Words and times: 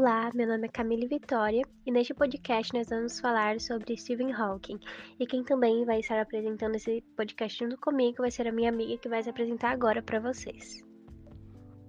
Olá, 0.00 0.30
meu 0.32 0.46
nome 0.46 0.68
é 0.68 0.70
Camille 0.70 1.08
Vitória 1.08 1.64
e 1.84 1.90
neste 1.90 2.14
podcast 2.14 2.72
nós 2.72 2.88
vamos 2.88 3.18
falar 3.18 3.60
sobre 3.60 3.96
Stephen 3.96 4.32
Hawking. 4.32 4.78
E 5.18 5.26
quem 5.26 5.42
também 5.42 5.84
vai 5.84 5.98
estar 5.98 6.20
apresentando 6.20 6.76
esse 6.76 7.02
podcast 7.16 7.58
junto 7.58 7.76
comigo 7.78 8.18
vai 8.18 8.30
ser 8.30 8.46
a 8.46 8.52
minha 8.52 8.70
amiga 8.70 8.96
que 8.96 9.08
vai 9.08 9.20
se 9.20 9.28
apresentar 9.28 9.72
agora 9.72 10.00
para 10.00 10.20
vocês. 10.20 10.84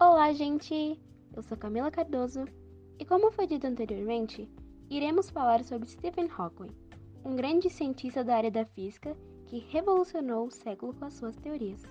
Olá, 0.01 0.33
gente! 0.33 0.99
Eu 1.35 1.43
sou 1.43 1.55
Camila 1.55 1.91
Cardoso 1.91 2.45
e, 2.97 3.05
como 3.05 3.31
foi 3.31 3.45
dito 3.45 3.67
anteriormente, 3.67 4.49
iremos 4.89 5.29
falar 5.29 5.63
sobre 5.63 5.87
Stephen 5.87 6.31
Hawking, 6.35 6.75
um 7.23 7.35
grande 7.35 7.69
cientista 7.69 8.23
da 8.23 8.37
área 8.37 8.49
da 8.49 8.65
física 8.65 9.15
que 9.45 9.59
revolucionou 9.69 10.47
o 10.47 10.51
século 10.51 10.95
com 10.95 11.05
as 11.05 11.13
suas 11.13 11.35
teorias. 11.35 11.83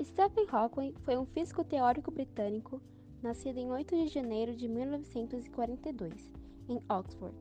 Stephen 0.00 0.46
Hawking 0.48 0.94
foi 1.04 1.16
um 1.16 1.26
físico 1.26 1.64
teórico 1.64 2.12
britânico 2.12 2.80
nascido 3.22 3.58
em 3.58 3.70
8 3.70 3.96
de 3.96 4.08
janeiro 4.08 4.54
de 4.54 4.68
1942, 4.68 6.32
em 6.68 6.80
Oxford, 6.88 7.36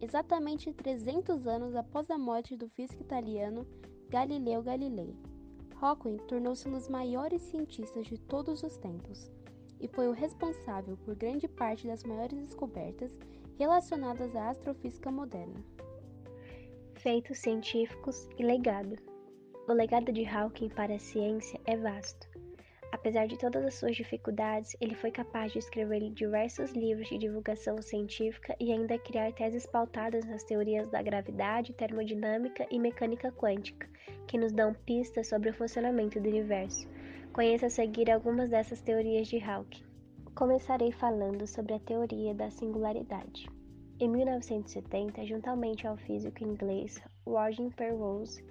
exatamente 0.00 0.72
300 0.72 1.46
anos 1.46 1.74
após 1.74 2.10
a 2.10 2.18
morte 2.18 2.56
do 2.56 2.68
físico 2.68 3.02
italiano 3.02 3.66
Galileu 4.08 4.62
Galilei. 4.62 5.14
Hawking 5.80 6.16
tornou-se 6.28 6.66
um 6.68 6.72
dos 6.72 6.88
maiores 6.88 7.42
cientistas 7.42 8.06
de 8.06 8.18
todos 8.18 8.62
os 8.62 8.76
tempos 8.78 9.30
e 9.80 9.88
foi 9.88 10.08
o 10.08 10.12
responsável 10.12 10.96
por 10.98 11.14
grande 11.14 11.46
parte 11.46 11.86
das 11.86 12.02
maiores 12.04 12.38
descobertas 12.38 13.10
relacionadas 13.58 14.34
à 14.34 14.50
astrofísica 14.50 15.10
moderna. 15.10 15.62
Feitos 16.94 17.38
científicos 17.38 18.28
e 18.38 18.42
legado. 18.42 18.96
O 19.68 19.72
legado 19.72 20.12
de 20.12 20.24
Hawking 20.24 20.68
para 20.70 20.94
a 20.94 20.98
ciência 20.98 21.60
é 21.64 21.76
vasto. 21.76 22.26
Apesar 22.92 23.26
de 23.26 23.38
todas 23.38 23.64
as 23.64 23.74
suas 23.74 23.96
dificuldades, 23.96 24.76
ele 24.80 24.94
foi 24.94 25.10
capaz 25.10 25.52
de 25.52 25.58
escrever 25.58 26.08
diversos 26.10 26.72
livros 26.72 27.08
de 27.08 27.18
divulgação 27.18 27.80
científica 27.82 28.56
e 28.60 28.72
ainda 28.72 28.98
criar 28.98 29.32
teses 29.32 29.66
pautadas 29.66 30.24
nas 30.24 30.44
teorias 30.44 30.88
da 30.90 31.02
gravidade, 31.02 31.72
termodinâmica 31.72 32.66
e 32.70 32.78
mecânica 32.78 33.32
quântica, 33.32 33.88
que 34.26 34.38
nos 34.38 34.52
dão 34.52 34.72
pistas 34.72 35.28
sobre 35.28 35.50
o 35.50 35.54
funcionamento 35.54 36.20
do 36.20 36.28
universo. 36.28 36.88
Conheça 37.32 37.66
a 37.66 37.70
seguir 37.70 38.10
algumas 38.10 38.48
dessas 38.48 38.80
teorias 38.80 39.28
de 39.28 39.42
Hawking. 39.42 39.84
Começarei 40.34 40.92
falando 40.92 41.46
sobre 41.46 41.74
a 41.74 41.80
teoria 41.80 42.34
da 42.34 42.50
singularidade. 42.50 43.48
Em 43.98 44.08
1970, 44.08 45.24
juntamente 45.24 45.86
ao 45.86 45.96
físico 45.96 46.44
inglês 46.44 47.00
Roger 47.26 47.70
Penrose, 47.74 48.44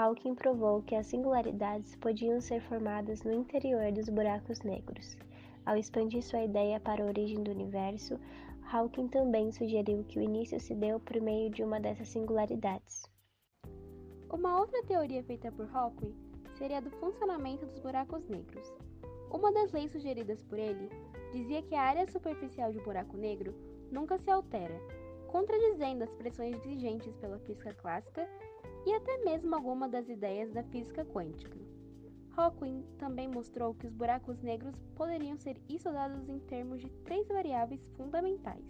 Hawking 0.00 0.34
provou 0.34 0.80
que 0.80 0.94
as 0.94 1.08
singularidades 1.08 1.94
podiam 1.96 2.40
ser 2.40 2.62
formadas 2.62 3.22
no 3.22 3.34
interior 3.34 3.92
dos 3.92 4.08
buracos 4.08 4.62
negros. 4.62 5.14
Ao 5.66 5.76
expandir 5.76 6.22
sua 6.22 6.42
ideia 6.42 6.80
para 6.80 7.02
a 7.02 7.06
origem 7.06 7.42
do 7.42 7.50
universo, 7.50 8.18
Hawking 8.72 9.08
também 9.08 9.52
sugeriu 9.52 10.02
que 10.04 10.18
o 10.18 10.22
início 10.22 10.58
se 10.58 10.74
deu 10.74 10.98
por 11.00 11.20
meio 11.20 11.50
de 11.50 11.62
uma 11.62 11.78
dessas 11.78 12.08
singularidades. 12.08 13.02
Uma 14.32 14.58
outra 14.58 14.82
teoria 14.84 15.22
feita 15.22 15.52
por 15.52 15.68
Hawking 15.70 16.14
seria 16.56 16.78
a 16.78 16.80
do 16.80 16.90
funcionamento 16.92 17.66
dos 17.66 17.78
buracos 17.80 18.26
negros. 18.26 18.72
Uma 19.30 19.52
das 19.52 19.70
leis 19.70 19.92
sugeridas 19.92 20.42
por 20.44 20.58
ele 20.58 20.88
dizia 21.30 21.60
que 21.60 21.74
a 21.74 21.82
área 21.82 22.10
superficial 22.10 22.72
de 22.72 22.78
um 22.78 22.84
buraco 22.84 23.18
negro 23.18 23.54
nunca 23.92 24.16
se 24.16 24.30
altera, 24.30 24.80
contradizendo 25.26 26.04
as 26.04 26.14
pressões 26.14 26.58
vigentes 26.64 27.14
pela 27.16 27.38
física 27.40 27.74
clássica 27.74 28.26
e 28.86 28.94
até 28.94 29.18
mesmo 29.18 29.54
alguma 29.54 29.88
das 29.88 30.08
ideias 30.08 30.50
da 30.52 30.62
física 30.64 31.04
quântica. 31.04 31.58
Hawking 32.36 32.84
também 32.98 33.28
mostrou 33.28 33.74
que 33.74 33.86
os 33.86 33.92
buracos 33.92 34.40
negros 34.40 34.74
poderiam 34.94 35.36
ser 35.36 35.60
estudados 35.68 36.28
em 36.28 36.38
termos 36.40 36.80
de 36.80 36.88
três 37.04 37.26
variáveis 37.28 37.80
fundamentais: 37.96 38.64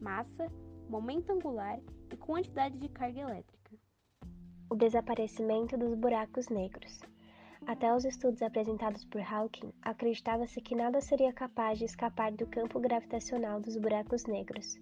massa, 0.00 0.50
momento 0.88 1.30
angular 1.30 1.78
e 2.12 2.16
quantidade 2.16 2.76
de 2.78 2.88
carga 2.88 3.20
elétrica. 3.20 3.76
O 4.70 4.74
desaparecimento 4.74 5.76
dos 5.76 5.94
buracos 5.94 6.48
negros. 6.48 7.00
Até 7.66 7.94
os 7.94 8.04
estudos 8.04 8.40
apresentados 8.40 9.04
por 9.04 9.20
Hawking, 9.20 9.72
acreditava-se 9.82 10.60
que 10.60 10.74
nada 10.74 11.00
seria 11.00 11.32
capaz 11.32 11.78
de 11.78 11.84
escapar 11.84 12.32
do 12.32 12.46
campo 12.46 12.78
gravitacional 12.78 13.60
dos 13.60 13.76
buracos 13.76 14.24
negros. 14.26 14.78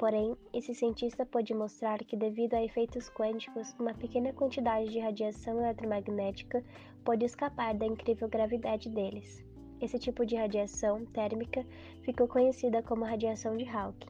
Porém, 0.00 0.34
esse 0.54 0.74
cientista 0.74 1.26
pôde 1.26 1.52
mostrar 1.52 1.98
que, 1.98 2.16
devido 2.16 2.54
a 2.54 2.64
efeitos 2.64 3.10
quânticos, 3.10 3.74
uma 3.78 3.92
pequena 3.92 4.32
quantidade 4.32 4.88
de 4.88 4.98
radiação 4.98 5.60
eletromagnética 5.60 6.64
pode 7.04 7.26
escapar 7.26 7.74
da 7.74 7.84
incrível 7.84 8.26
gravidade 8.26 8.88
deles. 8.88 9.44
Esse 9.78 9.98
tipo 9.98 10.24
de 10.24 10.36
radiação 10.36 11.04
térmica 11.04 11.66
ficou 12.02 12.26
conhecida 12.26 12.82
como 12.82 13.04
radiação 13.04 13.58
de 13.58 13.68
Hawking. 13.68 14.08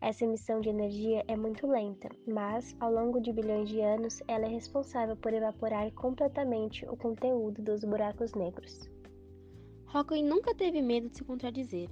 Essa 0.00 0.24
emissão 0.24 0.60
de 0.60 0.68
energia 0.68 1.24
é 1.26 1.36
muito 1.36 1.66
lenta, 1.66 2.08
mas, 2.24 2.76
ao 2.78 2.92
longo 2.92 3.20
de 3.20 3.32
bilhões 3.32 3.68
de 3.68 3.80
anos, 3.80 4.22
ela 4.28 4.46
é 4.46 4.48
responsável 4.48 5.16
por 5.16 5.34
evaporar 5.34 5.90
completamente 5.90 6.88
o 6.88 6.96
conteúdo 6.96 7.60
dos 7.60 7.82
buracos 7.82 8.32
negros. 8.34 8.88
Hawking 9.92 10.22
nunca 10.22 10.54
teve 10.54 10.80
medo 10.80 11.08
de 11.08 11.16
se 11.16 11.24
contradizer. 11.24 11.88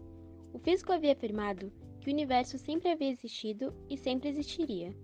O 0.53 0.59
físico 0.61 0.93
havia 0.93 1.15
afirmado 1.15 1.73
que 2.01 2.11
o 2.11 2.13
universo 2.13 2.59
sempre 2.59 2.89
havia 2.89 3.11
existido 3.11 3.75
e 3.89 3.97
sempre 3.97 4.29
existiria. 4.29 4.95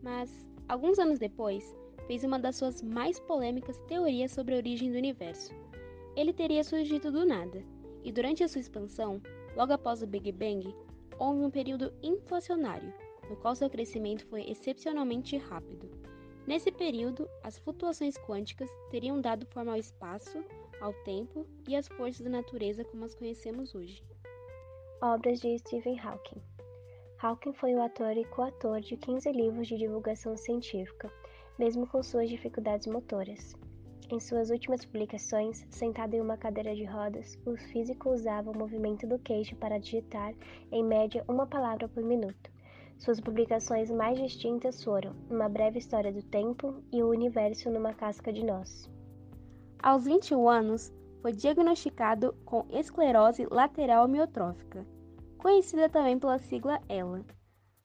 Mas, 0.00 0.46
alguns 0.68 0.98
anos 0.98 1.18
depois, 1.18 1.76
fez 2.06 2.22
uma 2.24 2.38
das 2.38 2.56
suas 2.56 2.82
mais 2.82 3.18
polêmicas 3.20 3.78
teorias 3.88 4.30
sobre 4.30 4.54
a 4.54 4.58
origem 4.58 4.90
do 4.90 4.98
universo. 4.98 5.52
Ele 6.16 6.32
teria 6.32 6.62
surgido 6.62 7.10
do 7.10 7.26
nada, 7.26 7.62
e 8.04 8.12
durante 8.12 8.44
a 8.44 8.48
sua 8.48 8.60
expansão, 8.60 9.20
logo 9.56 9.72
após 9.72 10.02
o 10.02 10.06
Big 10.06 10.30
Bang, 10.30 10.74
houve 11.18 11.40
um 11.40 11.50
período 11.50 11.92
inflacionário, 12.02 12.92
no 13.28 13.36
qual 13.36 13.54
seu 13.54 13.68
crescimento 13.68 14.26
foi 14.26 14.48
excepcionalmente 14.48 15.36
rápido. 15.36 15.90
Nesse 16.46 16.70
período, 16.70 17.28
as 17.42 17.58
flutuações 17.58 18.16
quânticas 18.18 18.68
teriam 18.90 19.20
dado 19.20 19.46
forma 19.46 19.72
ao 19.72 19.78
espaço, 19.78 20.44
ao 20.80 20.92
tempo 21.04 21.46
e 21.66 21.74
às 21.74 21.88
forças 21.88 22.20
da 22.20 22.30
natureza 22.30 22.84
como 22.84 23.04
as 23.04 23.14
conhecemos 23.14 23.74
hoje. 23.74 24.04
Obras 25.04 25.38
de 25.38 25.58
Stephen 25.58 26.00
Hawking. 26.00 26.40
Hawking 27.20 27.52
foi 27.52 27.74
o 27.74 27.82
ator 27.82 28.16
e 28.16 28.24
coautor 28.24 28.80
de 28.80 28.96
15 28.96 29.30
livros 29.32 29.68
de 29.68 29.76
divulgação 29.76 30.34
científica, 30.34 31.12
mesmo 31.58 31.86
com 31.86 32.02
suas 32.02 32.26
dificuldades 32.26 32.86
motoras. 32.86 33.54
Em 34.10 34.18
suas 34.18 34.48
últimas 34.48 34.82
publicações, 34.82 35.66
sentado 35.68 36.14
em 36.14 36.22
uma 36.22 36.38
cadeira 36.38 36.74
de 36.74 36.86
rodas, 36.86 37.38
o 37.44 37.54
físico 37.54 38.14
usava 38.14 38.50
o 38.50 38.56
movimento 38.56 39.06
do 39.06 39.18
queixo 39.18 39.54
para 39.56 39.76
digitar, 39.76 40.32
em 40.72 40.82
média, 40.82 41.22
uma 41.28 41.46
palavra 41.46 41.86
por 41.86 42.02
minuto. 42.02 42.50
Suas 42.96 43.20
publicações 43.20 43.90
mais 43.90 44.18
distintas 44.18 44.82
foram 44.82 45.14
Uma 45.28 45.50
Breve 45.50 45.80
História 45.80 46.10
do 46.10 46.22
Tempo 46.22 46.82
e 46.90 47.02
O 47.02 47.10
Universo 47.10 47.70
numa 47.70 47.92
Casca 47.92 48.32
de 48.32 48.42
Nós. 48.42 48.90
Aos 49.82 50.06
21 50.06 50.48
anos, 50.48 50.94
foi 51.20 51.32
diagnosticado 51.32 52.34
com 52.46 52.66
esclerose 52.70 53.46
lateral 53.50 54.04
amiotrófica, 54.04 54.93
conhecida 55.44 55.90
também 55.90 56.18
pela 56.18 56.38
sigla 56.38 56.80
ELA. 56.88 57.22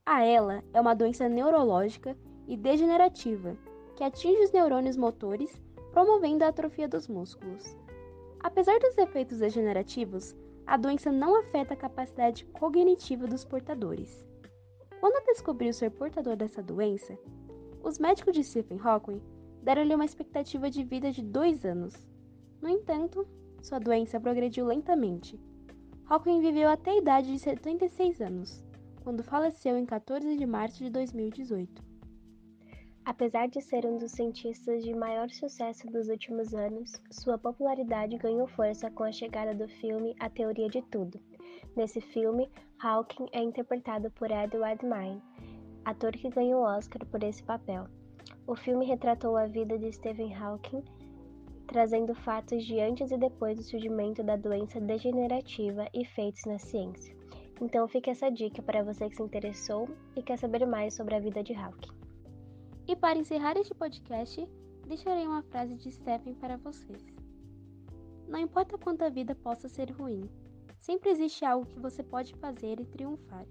A 0.05 0.25
ELA 0.25 0.63
é 0.73 0.79
uma 0.79 0.93
doença 0.93 1.27
neurológica 1.27 2.15
e 2.47 2.55
degenerativa 2.55 3.57
que 3.97 4.03
atinge 4.05 4.45
os 4.45 4.51
neurônios 4.53 4.95
motores, 4.95 5.61
promovendo 5.91 6.45
a 6.45 6.47
atrofia 6.47 6.87
dos 6.87 7.09
músculos. 7.09 7.75
Apesar 8.39 8.79
dos 8.79 8.97
efeitos 8.97 9.39
degenerativos, 9.39 10.33
a 10.65 10.77
doença 10.77 11.11
não 11.11 11.37
afeta 11.37 11.73
a 11.73 11.77
capacidade 11.77 12.45
cognitiva 12.45 13.27
dos 13.27 13.43
portadores. 13.43 14.25
Quando 15.01 15.25
descobriu 15.25 15.73
ser 15.73 15.91
portador 15.91 16.37
dessa 16.37 16.63
doença, 16.63 17.19
os 17.83 17.99
médicos 17.99 18.33
de 18.35 18.41
Stephen 18.41 18.79
Hawking 18.81 19.21
deram-lhe 19.61 19.93
uma 19.93 20.05
expectativa 20.05 20.69
de 20.69 20.81
vida 20.85 21.11
de 21.11 21.21
dois 21.21 21.65
anos. 21.65 22.07
No 22.61 22.69
entanto, 22.69 23.27
sua 23.61 23.79
doença 23.79 24.17
progrediu 24.17 24.65
lentamente. 24.65 25.37
Hawking 26.11 26.41
viveu 26.41 26.67
até 26.67 26.89
a 26.89 26.97
idade 26.97 27.31
de 27.31 27.37
76 27.37 28.19
anos, 28.19 28.63
quando 29.03 29.23
faleceu 29.23 29.77
em 29.77 29.85
14 29.85 30.35
de 30.35 30.43
março 30.43 30.83
de 30.83 30.89
2018. 30.89 31.83
Apesar 33.05 33.47
de 33.47 33.61
ser 33.61 33.85
um 33.85 33.99
dos 33.99 34.13
cientistas 34.13 34.83
de 34.83 34.91
maior 34.95 35.29
sucesso 35.29 35.85
dos 35.85 36.09
últimos 36.09 36.51
anos, 36.55 36.99
sua 37.11 37.37
popularidade 37.37 38.17
ganhou 38.17 38.47
força 38.47 38.89
com 38.89 39.03
a 39.03 39.11
chegada 39.11 39.53
do 39.53 39.67
filme 39.67 40.15
A 40.19 40.31
Teoria 40.31 40.67
de 40.67 40.81
Tudo. 40.81 41.19
Nesse 41.77 42.01
filme, 42.01 42.49
Hawking 42.81 43.27
é 43.31 43.43
interpretado 43.43 44.09
por 44.09 44.31
Edward 44.31 44.83
Mine, 44.83 45.21
ator 45.85 46.13
que 46.13 46.29
ganhou 46.31 46.63
o 46.63 46.65
Oscar 46.65 47.05
por 47.05 47.21
esse 47.21 47.43
papel. 47.43 47.85
O 48.47 48.55
filme 48.55 48.83
retratou 48.83 49.37
a 49.37 49.45
vida 49.45 49.77
de 49.77 49.91
Stephen 49.91 50.33
Hawking 50.33 50.83
trazendo 51.69 52.13
fatos 52.13 52.65
de 52.65 52.79
antes 52.79 53.11
e 53.11 53.17
depois 53.17 53.55
do 53.55 53.63
surgimento 53.63 54.21
da 54.23 54.35
doença 54.35 54.81
degenerativa 54.81 55.87
e 55.93 56.03
feitos 56.03 56.43
na 56.45 56.59
ciência. 56.59 57.15
Então 57.61 57.87
fica 57.87 58.11
essa 58.11 58.29
dica 58.29 58.61
para 58.61 58.83
você 58.83 59.09
que 59.09 59.15
se 59.15 59.23
interessou 59.23 59.87
e 60.15 60.21
quer 60.21 60.37
saber 60.37 60.65
mais 60.65 60.95
sobre 60.95 61.15
a 61.15 61.19
vida 61.19 61.41
de 61.41 61.53
Hawking. 61.53 61.91
E 62.87 62.95
para 62.95 63.19
encerrar 63.19 63.55
este 63.57 63.73
podcast, 63.73 64.45
deixarei 64.87 65.27
uma 65.27 65.43
frase 65.43 65.75
de 65.75 65.91
Stephen 65.91 66.33
para 66.35 66.57
vocês. 66.57 67.05
Não 68.27 68.39
importa 68.39 68.77
quanto 68.77 69.03
a 69.03 69.09
vida 69.09 69.35
possa 69.35 69.69
ser 69.69 69.91
ruim, 69.91 70.29
Sempre 70.79 71.09
existe 71.09 71.45
algo 71.45 71.65
que 71.65 71.79
você 71.79 72.01
pode 72.01 72.33
fazer 72.35 72.79
e 72.79 72.85
triunfar. 72.85 73.45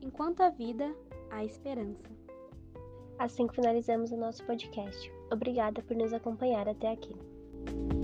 Enquanto 0.00 0.42
há 0.42 0.50
vida, 0.50 0.94
há 1.30 1.44
esperança. 1.44 2.10
Assim 3.18 3.48
finalizamos 3.48 4.12
o 4.12 4.16
nosso 4.16 4.44
podcast. 4.44 5.10
Obrigada 5.32 5.82
por 5.82 5.96
nos 5.96 6.12
acompanhar 6.12 6.68
até 6.68 6.92
aqui. 6.92 7.14
you 7.66 8.01